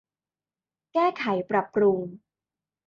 [0.93, 1.99] แก้ไขปรับปรุง